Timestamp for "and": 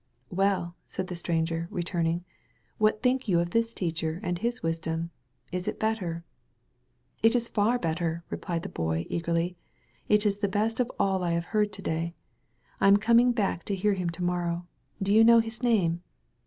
4.23-4.39